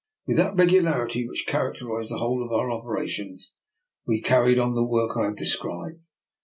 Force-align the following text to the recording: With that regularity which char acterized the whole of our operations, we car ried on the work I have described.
With 0.25 0.37
that 0.37 0.55
regularity 0.55 1.27
which 1.29 1.45
char 1.45 1.71
acterized 1.71 2.09
the 2.09 2.17
whole 2.17 2.43
of 2.43 2.51
our 2.51 2.71
operations, 2.71 3.51
we 4.07 4.19
car 4.19 4.45
ried 4.45 4.57
on 4.57 4.73
the 4.73 4.83
work 4.83 5.11
I 5.15 5.25
have 5.25 5.37
described. 5.37 6.05